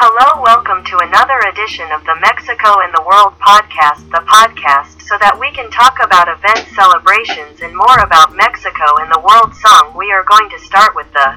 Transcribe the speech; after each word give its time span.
Hello, 0.00 0.40
welcome 0.40 0.80
to 0.88 0.96
another 1.04 1.36
edition 1.52 1.92
of 1.92 2.00
the 2.08 2.16
Mexico 2.24 2.80
in 2.80 2.88
the 2.96 3.04
World 3.04 3.36
podcast, 3.36 4.00
the 4.08 4.24
podcast 4.24 5.04
so 5.04 5.20
that 5.20 5.36
we 5.36 5.52
can 5.52 5.68
talk 5.68 6.00
about 6.00 6.24
events, 6.24 6.72
celebrations 6.72 7.60
and 7.60 7.76
more 7.76 8.00
about 8.00 8.32
Mexico 8.32 8.96
and 8.96 9.12
the 9.12 9.20
world 9.20 9.52
song. 9.60 9.92
We 9.92 10.08
are 10.08 10.24
going 10.24 10.48
to 10.56 10.64
start 10.64 10.96
with 10.96 11.12
the 11.12 11.36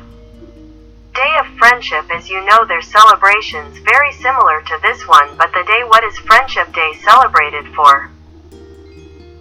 Day 1.12 1.34
of 1.44 1.52
Friendship. 1.60 2.08
As 2.08 2.32
you 2.32 2.40
know, 2.48 2.64
their 2.64 2.80
celebrations 2.80 3.84
very 3.84 4.16
similar 4.24 4.64
to 4.64 4.80
this 4.80 5.04
one, 5.12 5.36
but 5.36 5.52
the 5.52 5.68
day 5.68 5.84
what 5.84 6.08
is 6.08 6.16
Friendship 6.24 6.72
Day 6.72 6.96
celebrated 7.04 7.68
for? 7.76 8.16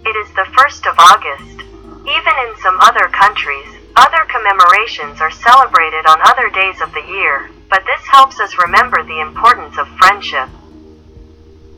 It 0.03 0.15
is 0.19 0.27
the 0.35 0.51
1st 0.51 0.83
of 0.91 0.99
August. 0.99 1.63
Even 2.03 2.35
in 2.43 2.59
some 2.59 2.75
other 2.83 3.07
countries, 3.07 3.71
other 3.95 4.25
commemorations 4.25 5.21
are 5.21 5.31
celebrated 5.31 6.05
on 6.05 6.17
other 6.25 6.49
days 6.49 6.81
of 6.81 6.93
the 6.93 7.05
year, 7.05 7.49
but 7.69 7.85
this 7.85 8.01
helps 8.07 8.39
us 8.39 8.57
remember 8.57 9.03
the 9.03 9.21
importance 9.21 9.77
of 9.77 9.87
friendship. 10.01 10.49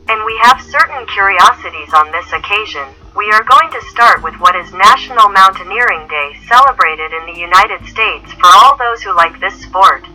And 0.08 0.24
we 0.24 0.38
have 0.42 0.62
certain 0.62 1.04
curiosities 1.12 1.92
on 1.92 2.12
this 2.12 2.32
occasion. 2.32 2.88
We 3.16 3.28
are 3.32 3.42
going 3.42 3.70
to 3.72 3.88
start 3.90 4.22
with 4.22 4.38
what 4.38 4.54
is 4.56 4.72
National 4.72 5.28
Mountaineering 5.28 6.06
Day, 6.08 6.38
celebrated 6.48 7.12
in 7.12 7.26
the 7.26 7.40
United 7.40 7.84
States 7.84 8.32
for 8.38 8.48
all 8.54 8.76
those 8.78 9.02
who 9.02 9.14
like 9.16 9.40
this 9.40 9.60
sport. 9.60 10.06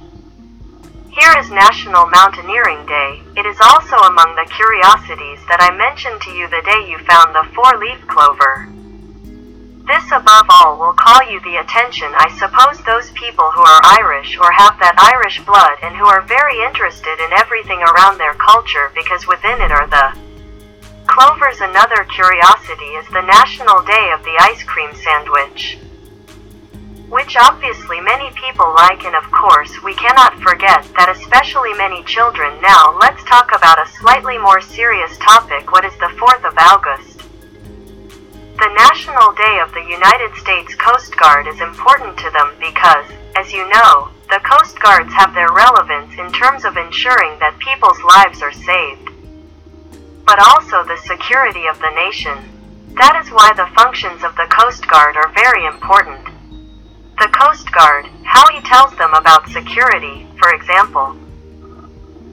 Here 1.12 1.36
is 1.38 1.52
National 1.52 2.08
Mountaineering 2.08 2.86
Day. 2.88 3.22
It 3.36 3.46
is 3.46 3.60
also 3.60 3.98
among 4.08 4.34
the 4.40 4.48
curiosities 4.48 5.44
that 5.52 5.60
I 5.60 5.76
mentioned 5.76 6.22
to 6.22 6.32
you 6.32 6.48
the 6.48 6.64
day 6.64 6.88
you 6.88 6.98
found 7.04 7.36
the 7.36 7.52
four 7.52 7.78
leaf 7.78 8.00
clover. 8.08 8.71
This 9.88 10.06
above 10.12 10.46
all 10.50 10.78
will 10.78 10.94
call 10.94 11.22
you 11.30 11.40
the 11.42 11.58
attention 11.58 12.14
I 12.16 12.30
suppose 12.38 12.78
those 12.86 13.10
people 13.12 13.50
who 13.52 13.62
are 13.62 13.82
Irish 14.02 14.38
or 14.38 14.52
have 14.52 14.78
that 14.80 14.98
Irish 14.98 15.42
blood 15.46 15.78
and 15.82 15.96
who 15.96 16.06
are 16.06 16.22
very 16.22 16.62
interested 16.64 17.18
in 17.18 17.34
everything 17.34 17.82
around 17.82 18.18
their 18.18 18.34
culture 18.36 18.92
because 18.94 19.28
within 19.28 19.62
it 19.62 19.72
are 19.72 19.88
the 19.88 20.18
clovers. 21.08 21.62
Another 21.62 22.06
curiosity 22.06 22.96
is 23.02 23.08
the 23.10 23.26
National 23.26 23.82
Day 23.84 24.12
of 24.14 24.24
the 24.24 24.38
Ice 24.40 24.64
Cream 24.64 24.94
Sandwich 24.94 25.78
which 27.12 27.36
obviously 27.36 28.00
many 28.00 28.32
people 28.40 28.72
like 28.74 29.04
and 29.04 29.16
of 29.20 29.30
course 29.36 29.84
we 29.84 29.94
cannot 29.96 30.32
forget 30.40 30.80
that 30.96 31.12
especially 31.12 31.74
many 31.76 32.02
children 32.08 32.56
now 32.64 32.98
let's 33.04 33.22
talk 33.26 33.52
about 33.54 33.76
a 33.76 33.92
slightly 34.00 34.38
more 34.38 34.62
serious 34.62 35.18
topic 35.18 35.74
what 35.74 35.84
is 35.84 35.92
the 36.00 36.08
4th 36.16 36.48
of 36.48 36.56
August 36.56 37.11
the 38.62 38.78
National 38.78 39.34
Day 39.34 39.58
of 39.66 39.74
the 39.74 39.82
United 39.90 40.38
States 40.38 40.76
Coast 40.76 41.18
Guard 41.18 41.48
is 41.48 41.60
important 41.62 42.14
to 42.22 42.30
them 42.30 42.54
because, 42.62 43.10
as 43.34 43.52
you 43.52 43.66
know, 43.74 44.14
the 44.30 44.38
Coast 44.46 44.78
Guards 44.78 45.10
have 45.18 45.34
their 45.34 45.50
relevance 45.50 46.14
in 46.22 46.30
terms 46.30 46.62
of 46.62 46.78
ensuring 46.78 47.42
that 47.42 47.58
people's 47.58 47.98
lives 48.06 48.46
are 48.46 48.54
saved, 48.54 49.10
but 50.30 50.38
also 50.38 50.86
the 50.86 51.02
security 51.10 51.66
of 51.66 51.82
the 51.82 51.90
nation. 51.98 52.38
That 53.02 53.18
is 53.18 53.34
why 53.34 53.50
the 53.58 53.66
functions 53.74 54.22
of 54.22 54.38
the 54.38 54.46
Coast 54.54 54.86
Guard 54.86 55.18
are 55.18 55.34
very 55.34 55.66
important. 55.66 56.22
The 57.18 57.34
Coast 57.34 57.66
Guard, 57.74 58.06
how 58.22 58.46
he 58.54 58.62
tells 58.62 58.94
them 58.94 59.18
about 59.18 59.50
security, 59.50 60.30
for 60.38 60.54
example. 60.54 61.18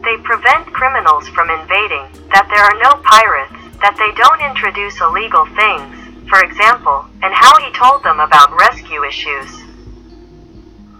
They 0.04 0.20
prevent 0.28 0.76
criminals 0.76 1.24
from 1.32 1.48
invading, 1.48 2.04
that 2.36 2.52
there 2.52 2.68
are 2.68 2.76
no 2.84 3.00
pirates, 3.00 3.56
that 3.80 3.96
they 3.96 4.12
don't 4.12 4.44
introduce 4.44 5.00
illegal 5.00 5.48
things, 5.56 5.97
for 6.28 6.44
example, 6.44 7.04
and 7.22 7.32
how 7.34 7.58
he 7.58 7.72
told 7.72 8.04
them 8.04 8.20
about 8.20 8.56
rescue 8.56 9.04
issues. 9.04 9.48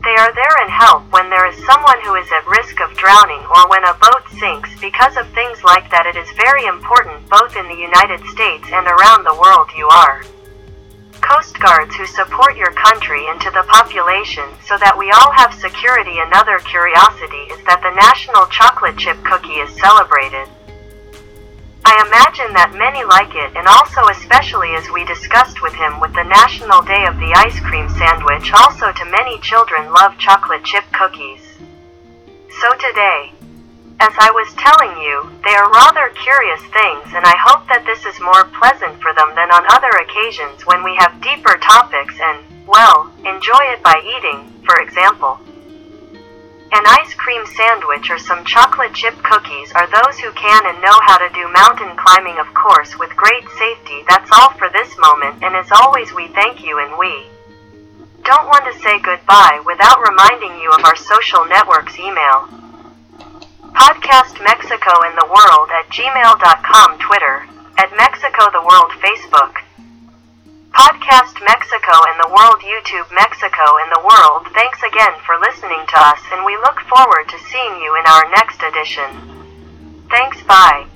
They 0.04 0.14
are 0.14 0.32
there 0.32 0.56
and 0.62 0.70
help 0.70 1.10
when 1.12 1.28
there 1.28 1.46
is 1.50 1.66
someone 1.66 2.00
who 2.04 2.14
is 2.14 2.28
at 2.32 2.46
risk 2.46 2.80
of 2.80 2.96
drowning 2.96 3.44
or 3.44 3.68
when 3.68 3.84
a 3.84 3.98
boat 3.98 4.24
sinks 4.38 4.70
because 4.80 5.16
of 5.16 5.28
things 5.34 5.62
like 5.64 5.90
that. 5.90 6.06
It 6.06 6.16
is 6.16 6.30
very 6.38 6.64
important 6.64 7.28
both 7.28 7.56
in 7.56 7.66
the 7.68 7.76
United 7.76 8.24
States 8.30 8.64
and 8.70 8.86
around 8.86 9.24
the 9.26 9.36
world 9.36 9.68
you 9.76 9.88
are. 9.90 10.22
Coast 11.20 11.58
Guards 11.58 11.94
who 11.96 12.06
support 12.06 12.56
your 12.56 12.72
country 12.72 13.26
and 13.28 13.40
to 13.42 13.50
the 13.50 13.66
population 13.68 14.46
so 14.64 14.78
that 14.78 14.96
we 14.96 15.10
all 15.10 15.32
have 15.34 15.52
security. 15.52 16.22
Another 16.22 16.62
curiosity 16.62 17.50
is 17.52 17.60
that 17.66 17.82
the 17.82 17.92
National 17.98 18.46
Chocolate 18.48 18.96
Chip 18.96 19.18
Cookie 19.26 19.60
is 19.60 19.68
celebrated. 19.76 20.48
I 21.88 22.04
imagine 22.04 22.52
that 22.52 22.76
many 22.76 23.00
like 23.00 23.32
it 23.32 23.56
and 23.56 23.64
also 23.64 24.04
especially 24.12 24.76
as 24.76 24.92
we 24.92 25.08
discussed 25.08 25.64
with 25.64 25.72
him 25.72 26.04
with 26.04 26.12
the 26.12 26.28
National 26.28 26.84
Day 26.84 27.08
of 27.08 27.16
the 27.16 27.32
Ice 27.32 27.56
Cream 27.64 27.88
Sandwich 27.96 28.52
also 28.52 28.92
to 28.92 29.08
many 29.08 29.40
children 29.40 29.88
love 29.88 30.12
chocolate 30.20 30.68
chip 30.68 30.84
cookies. 30.92 31.40
So 32.60 32.68
today, 32.76 33.32
as 34.04 34.12
I 34.20 34.28
was 34.36 34.52
telling 34.60 35.00
you, 35.00 35.32
they 35.48 35.56
are 35.56 35.72
rather 35.72 36.12
curious 36.12 36.60
things, 36.76 37.08
and 37.16 37.24
I 37.24 37.40
hope 37.40 37.64
that 37.72 37.88
this 37.88 38.04
is 38.04 38.20
more 38.20 38.44
pleasant 38.60 39.00
for 39.00 39.16
them 39.16 39.32
than 39.32 39.48
on 39.48 39.64
other 39.72 39.88
occasions 40.04 40.68
when 40.68 40.84
we 40.84 40.92
have 41.00 41.24
deeper 41.24 41.56
topics 41.56 42.20
and, 42.20 42.44
well, 42.68 43.08
enjoy 43.24 43.64
it 43.72 43.80
by 43.80 43.96
eating, 44.04 44.44
for 44.68 44.76
example. 44.84 45.40
Sandwich 47.56 48.10
or 48.10 48.18
some 48.18 48.44
chocolate 48.44 48.92
chip 48.94 49.16
cookies 49.22 49.72
are 49.72 49.86
those 49.86 50.18
who 50.18 50.30
can 50.32 50.66
and 50.66 50.82
know 50.82 50.98
how 51.06 51.16
to 51.18 51.32
do 51.32 51.48
mountain 51.52 51.96
climbing, 51.96 52.38
of 52.38 52.52
course, 52.54 52.98
with 52.98 53.14
great 53.16 53.48
safety. 53.58 54.04
That's 54.08 54.30
all 54.32 54.50
for 54.58 54.68
this 54.68 54.92
moment, 54.98 55.42
and 55.42 55.56
as 55.56 55.70
always, 55.72 56.12
we 56.12 56.28
thank 56.28 56.62
you 56.62 56.78
and 56.78 56.98
we 56.98 57.26
don't 58.24 58.46
want 58.46 58.68
to 58.68 58.78
say 58.84 59.00
goodbye 59.00 59.62
without 59.64 60.04
reminding 60.04 60.60
you 60.60 60.70
of 60.70 60.84
our 60.84 60.96
social 60.96 61.46
networks 61.46 61.98
email. 61.98 62.48
Podcast 63.72 64.36
Mexico 64.44 64.92
in 65.08 65.14
the 65.16 65.28
World 65.32 65.70
at 65.72 65.88
gmail.com, 65.88 66.98
Twitter, 66.98 67.48
at 67.78 67.88
Mexico 67.96 68.50
the 68.52 68.60
World, 68.60 68.92
Facebook. 69.00 69.64
Podcast 70.74 71.40
Mexico 71.46 71.98
the 72.17 72.17
World, 72.28 72.60
YouTube 72.60 73.08
Mexico 73.14 73.64
in 73.84 73.88
the 73.90 74.04
World. 74.04 74.46
Thanks 74.52 74.78
again 74.84 75.16
for 75.24 75.40
listening 75.40 75.80
to 75.88 75.98
us, 75.98 76.20
and 76.32 76.44
we 76.44 76.56
look 76.56 76.80
forward 76.84 77.28
to 77.28 77.38
seeing 77.48 77.80
you 77.80 77.96
in 77.96 78.04
our 78.06 78.30
next 78.30 78.62
edition. 78.62 80.06
Thanks, 80.10 80.42
bye. 80.44 80.86